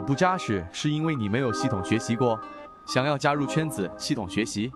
[0.00, 2.38] 不扎实，是因为你没有系统学习过。
[2.86, 4.70] 想要加入圈子系统学习，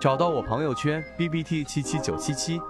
[0.00, 2.60] 找到我朋友圈 B B T 七七九七七。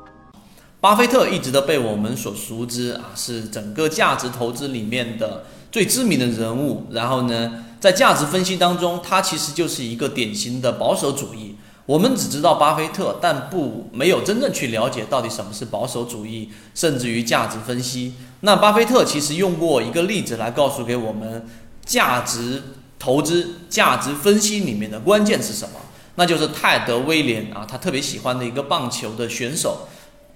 [0.80, 6.86] 巴菲特一直都被我们所熟知啊，是整个价值投资里面的最知名的人物。
[6.90, 11.56] 然后呢，在价值分析当中，他其实就是一个典型的保守主义。
[11.86, 18.14] 我们只知道巴菲特，但不没有真正去了解到底什么是保守主义，甚至于价值分析。
[18.40, 21.46] 那巴菲特其实用过一个例子来告诉给我们，
[21.88, 22.62] 价值
[22.98, 25.80] 投资、价值分析里面的关键是什么？
[26.16, 29.88] 那就是泰德威廉啊，他特别喜欢的一个棒球的选手。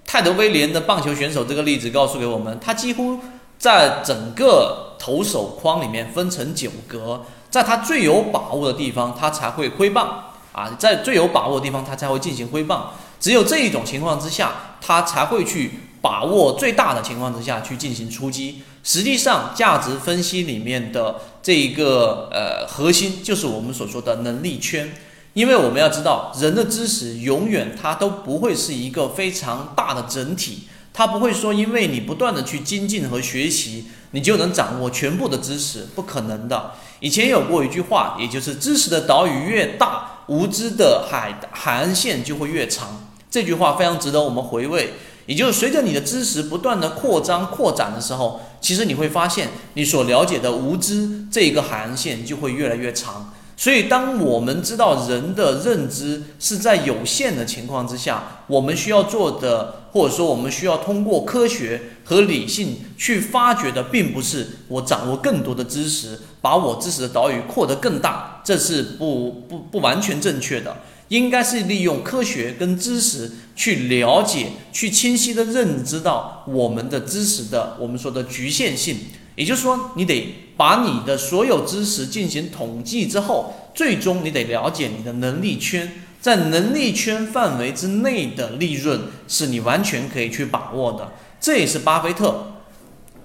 [0.05, 3.19] 泰德威廉的棒球选手这个例子告诉给我们，他几乎
[3.57, 10.25] 在整个投手框里面分成九格，在他最有把握的地方，他才会挥棒。
[10.53, 12.91] 啊，在最有把握的地方，他才会进行挥棒。
[13.19, 15.71] 只有这一种情况之下，他才会去
[16.03, 18.61] 把握最大的情况之下去进行出击。
[18.83, 24.91] 实际上，价值分析里面的这一个呃核心，就是我们所说的能力圈。
[25.33, 36.71] 因为我们要知道，人的知识永远它都不会是一个非常大的整体，它不会说因为你不断的去精进和学习，你就能掌握全部的知识，不可能的。
[36.99, 40.09] 以前有过一句话，也就是知识的岛屿越大。
[40.27, 44.93] 无知的海海岸线就会越长，这句话非常值得我们回味。
[45.25, 53.33] 也就是随着你的知识不断的扩张扩展的时候，其实你会发现你所了解的无知这一个海岸线就会越来越长。
[53.55, 70.75] 所以，当我们知道人的认知是在有限的情况之下，我们需要做的，或者说我们需要通过科学和理性去发掘的，并不是我掌握更多的知识，把我知识的岛屿扩得更大，这是不不不完全正确的。
[71.13, 78.97] 应该是利用科学跟知识去了解，去清晰的认知到我们的知识的我们说的局限性。
[79.35, 91.13] 也就是说，你得把你的所有知识进行统计之后，最终你得了解你的能力圈，在能力圈范围之内的利润是你完全可以去把握的。
[91.39, 92.53] 这也是巴菲特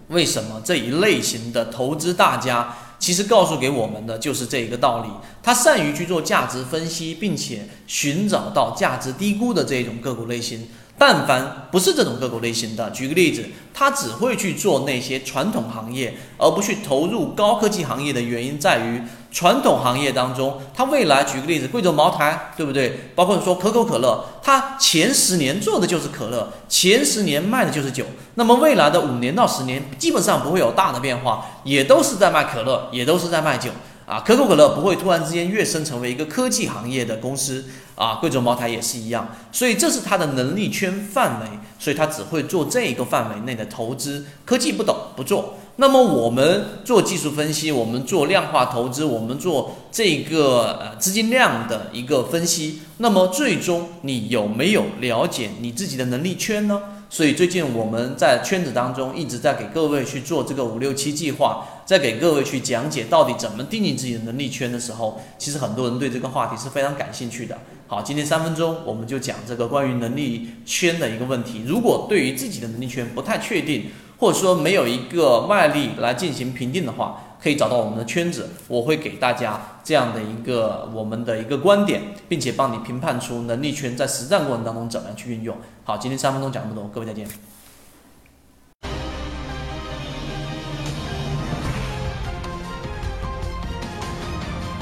[0.08, 5.09] 为什么这一类型的投资大家，其实告诉给我们的就是这一个道理。
[5.42, 10.69] 他善于去做价值分析，并且寻找到价值低估的这种个股类型。
[11.00, 23.10] 但凡不是这种个股类型的，举个例子，他只会去做那些传统行业，而不去投入高科技行业的原因在于，传统行业当中，它未来举个例子，贵州茅台，对不对？
[23.14, 33.70] 包括说可口可乐，它前十年做的就是可乐，前十年卖的就是酒，那么未来的五年到十年，基本上不会有大的变化，也都是在卖可乐，也都是在卖酒。
[34.06, 41.46] 啊，可口可乐不会突然之间跃升成为一个科技行业的公司啊，贵州茅台也是一样，所以这是它的能力圈范围，
[41.78, 45.58] 所以它只会做这一个范围内的投资，科技不懂不做。
[45.80, 56.82] 那么我们做技术分析，我们做量化投资，我们做这个呃资金量的一个分析，那么最终你有没有了解你自己的能力圈呢？
[57.08, 67.56] 所以最近我们在圈子当中一直在给各位去做这个五六七计划，在给各位去讲解到底怎么定义自己的能力圈的时候，其实很多人对这个话题是非常感兴趣的。
[67.87, 71.62] 好，今天三分钟我们就讲这个关于能力圈的一个问题。
[71.66, 73.87] 如果对于自己的能力圈不太确定，
[74.19, 85.56] 或者说没有一个外力来进行评定的话，可以找到我们的圈子，我会给大家这样的一个我们的一个观点，并且帮你评判出能力圈在实战过程当中怎么样去运用。
[85.84, 87.26] 好，今天三分钟讲这么多，各位再见。